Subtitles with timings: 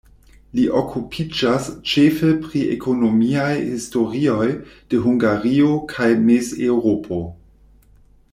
[0.59, 4.49] Li okupiĝas ĉefe pri ekonomiaj historioj
[4.95, 7.23] de Hungario kaj Mez-Eŭropo.